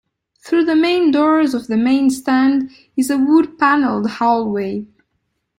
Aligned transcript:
Through 0.43 0.65
the 0.65 0.75
main 0.75 1.11
doors 1.11 1.53
of 1.53 1.67
the 1.67 1.77
Main 1.77 2.09
Stand 2.09 2.71
is 2.97 3.11
a 3.11 3.19
wood-panelled 3.19 4.09
hallway. 4.09 4.87